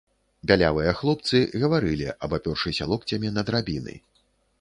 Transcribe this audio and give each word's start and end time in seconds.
Бялявыя 0.51 0.93
хлопцы 1.01 1.41
гаварылі, 1.63 2.07
абапёршыся 2.29 2.87
локцямі 2.95 3.33
на 3.37 3.45
драбіны. 3.51 3.95